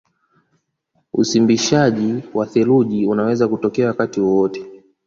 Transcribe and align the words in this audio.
Usimbishaji 1.13 2.23
wa 2.33 2.45
theluji 2.45 3.05
unaweza 3.07 3.47
kutokea 3.47 3.87
wakati 3.87 4.21
wowote 4.21 4.83